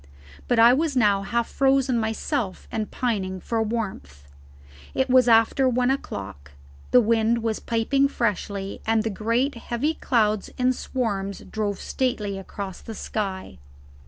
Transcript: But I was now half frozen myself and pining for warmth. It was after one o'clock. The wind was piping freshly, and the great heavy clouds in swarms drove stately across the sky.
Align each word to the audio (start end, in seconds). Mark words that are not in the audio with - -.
But 0.47 0.57
I 0.57 0.73
was 0.73 0.95
now 0.95 1.21
half 1.21 1.47
frozen 1.47 1.99
myself 1.99 2.67
and 2.71 2.89
pining 2.89 3.39
for 3.39 3.61
warmth. 3.61 4.23
It 4.95 5.11
was 5.11 5.27
after 5.27 5.69
one 5.69 5.91
o'clock. 5.91 6.53
The 6.89 6.99
wind 7.01 7.43
was 7.43 7.59
piping 7.59 8.07
freshly, 8.07 8.81
and 8.87 9.03
the 9.03 9.11
great 9.11 9.53
heavy 9.53 9.93
clouds 9.93 10.49
in 10.57 10.73
swarms 10.73 11.41
drove 11.41 11.79
stately 11.79 12.39
across 12.39 12.81
the 12.81 12.95
sky. 12.95 13.59